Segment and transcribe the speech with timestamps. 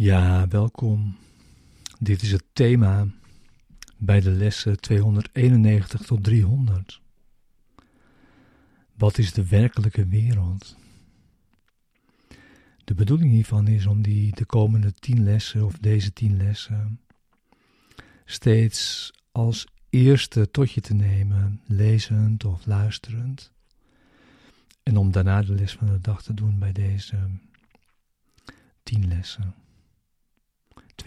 [0.00, 1.16] Ja, welkom.
[1.98, 3.06] Dit is het thema
[3.96, 7.00] bij de lessen 291 tot 300.
[8.94, 10.76] Wat is de werkelijke wereld?
[12.84, 17.00] De bedoeling hiervan is om die de komende tien lessen of deze tien lessen
[18.24, 23.52] steeds als eerste tot je te nemen, lezend of luisterend.
[24.82, 27.16] En om daarna de les van de dag te doen bij deze
[28.82, 29.54] tien lessen.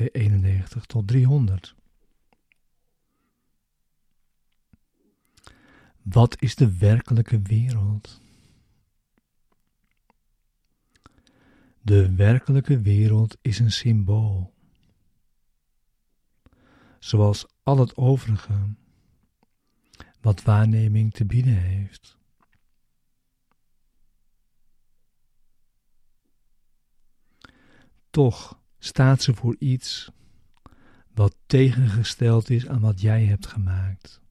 [0.10, 1.76] 291 tot 300.
[6.02, 8.22] Wat is de werkelijke wereld?
[11.82, 14.54] De werkelijke wereld is een symbool.
[17.00, 18.76] Zoals al het overige
[20.22, 22.18] wat waarneming te bieden heeft.
[28.10, 30.12] Toch staat ze voor iets
[31.14, 34.22] wat tegengesteld is aan wat jij hebt gemaakt.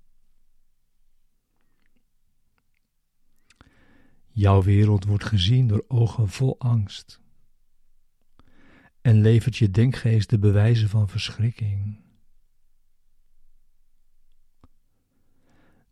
[4.27, 7.20] Jouw wereld wordt gezien door ogen vol angst
[9.01, 12.01] en levert je denkgeest de bewijzen van verschrikking.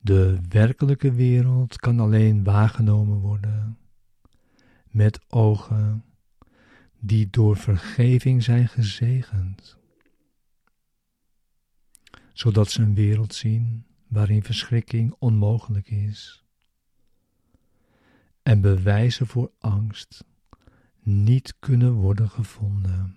[0.00, 3.78] De werkelijke wereld kan alleen waargenomen worden
[4.89, 6.08] met ogen
[6.98, 9.78] die door vergeving zijn gezegend,
[12.32, 16.44] zodat ze een wereld zien waarin verschrikking onmogelijk is
[18.42, 20.24] en bewijzen voor angst
[21.02, 23.16] niet kunnen worden gevonden.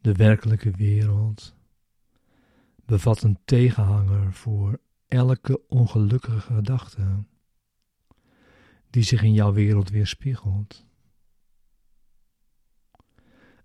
[0.00, 1.54] De werkelijke wereld
[2.84, 7.24] bevat een tegenhanger voor elke ongelukkige gedachte
[8.90, 10.86] die zich in jouw wereld weerspiegelt.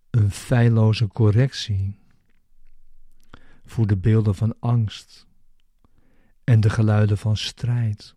[0.09, 2.00] Een feilloze correctie
[3.66, 5.28] voor de beelden van angst
[6.44, 8.16] en de geluiden van strijd,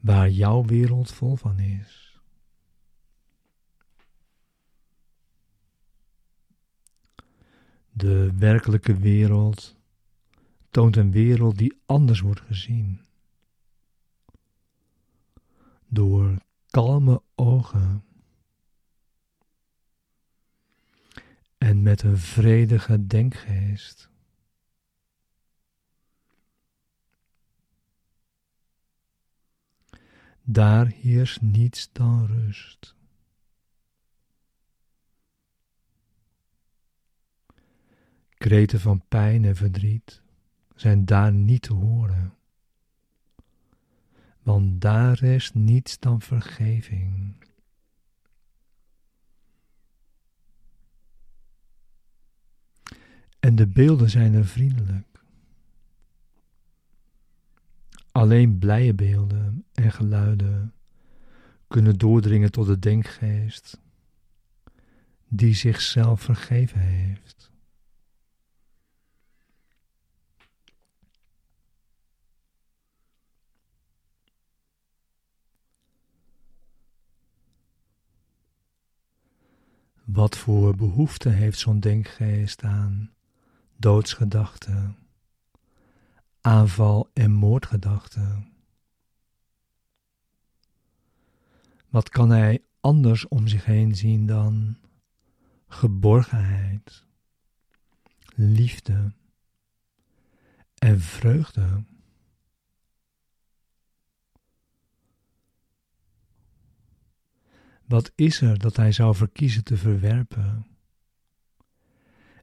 [0.00, 2.11] waar jouw wereld vol van is.
[7.92, 9.76] De werkelijke wereld
[10.70, 13.00] toont een wereld die anders wordt gezien.
[15.86, 18.04] Door kalme ogen
[21.58, 24.10] en met een vredige denkgeest.
[30.42, 32.94] Daar heerst niets dan rust.
[38.42, 40.22] Kreten van pijn en verdriet
[40.74, 42.34] zijn daar niet te horen,
[44.42, 47.34] want daar is niets dan vergeving.
[53.40, 55.24] En de beelden zijn er vriendelijk.
[58.12, 60.74] Alleen blije beelden en geluiden
[61.68, 63.80] kunnen doordringen tot de denkgeest
[65.28, 67.51] die zichzelf vergeven heeft.
[80.12, 83.12] Wat voor behoefte heeft zo'n denkgeest aan
[83.76, 84.96] doodsgedachten,
[86.40, 88.52] aanval- en moordgedachten?
[91.88, 94.76] Wat kan hij anders om zich heen zien dan
[95.68, 97.04] geborgenheid,
[98.34, 99.12] liefde
[100.78, 101.84] en vreugde?
[107.86, 110.66] Wat is er dat hij zou verkiezen te verwerpen?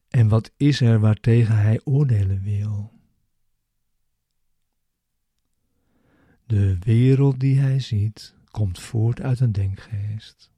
[0.07, 2.93] En wat is er waartegen hij oordelen wil?
[6.45, 10.51] De wereld die hij ziet komt voort uit een denkgeest,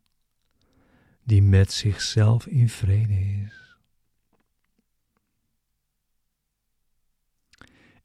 [1.23, 3.77] die met zichzelf in vrede is.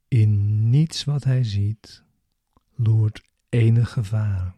[0.09, 2.03] In niets wat hij ziet
[2.75, 4.56] loert enig gevaar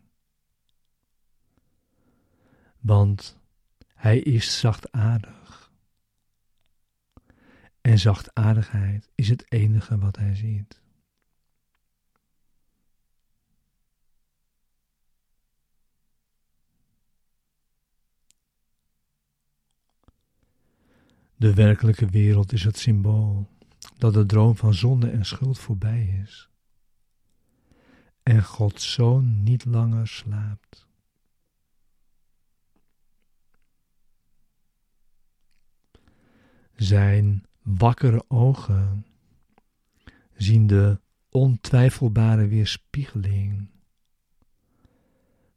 [2.80, 3.38] want
[3.94, 5.72] hij is zachtaardig.
[7.80, 10.80] En zachtaardigheid is het enige wat hij ziet.
[21.36, 23.48] De werkelijke wereld is het symbool
[23.96, 26.48] dat de droom van zonde en schuld voorbij is.
[28.22, 30.87] En Gods Zoon niet langer slaapt.
[36.88, 39.06] Zijn wakkere ogen
[40.36, 41.00] zien de
[41.30, 43.68] ontwijfelbare weerspiegeling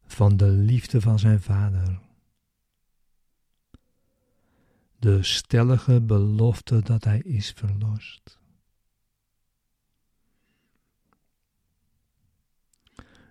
[0.06, 2.00] van de liefde van zijn vader.
[5.00, 8.40] De stellige belofte dat hij is verlost.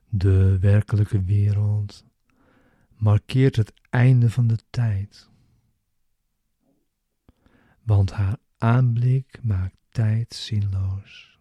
[0.09, 2.05] De werkelijke wereld
[2.97, 5.30] markeert het einde van de tijd,
[7.83, 11.39] want haar aanblik maakt tijd zinloos.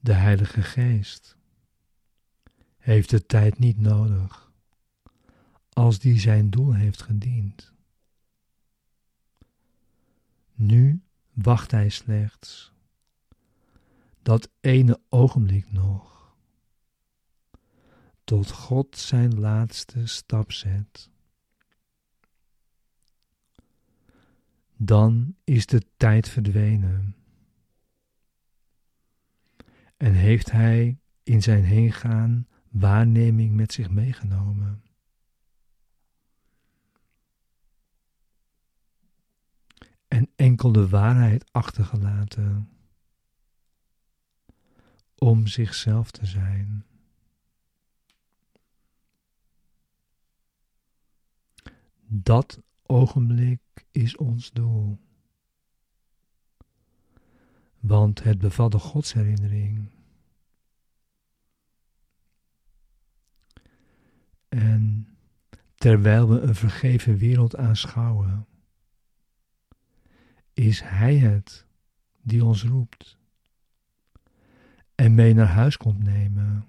[0.00, 1.36] De Heilige Geest
[2.78, 4.52] heeft de tijd niet nodig
[5.72, 7.72] als die zijn doel heeft gediend.
[11.42, 12.72] Wacht hij slechts
[14.22, 16.12] dat ene ogenblik nog
[18.24, 21.10] tot God zijn laatste stap zet.
[24.76, 27.16] Dan is de tijd verdwenen
[29.96, 34.82] en heeft hij in zijn heengaan waarneming met zich meegenomen.
[40.08, 42.68] En enkel de waarheid achtergelaten
[45.18, 46.84] om zichzelf te zijn.
[52.06, 53.60] Dat ogenblik
[53.90, 54.98] is ons doel.
[57.80, 59.90] Want het bevat de godsherinnering.
[64.48, 65.08] En
[65.74, 68.46] terwijl we een vergeven wereld aanschouwen,
[70.62, 71.66] is Hij het
[72.20, 73.18] die ons roept
[74.94, 76.66] en mee naar huis komt nemen.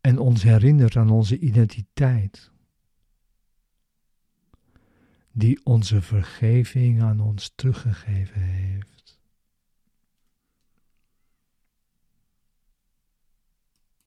[0.00, 2.50] En ons herinnert aan onze identiteit,
[5.32, 9.15] die onze vergeving aan ons teruggegeven heeft.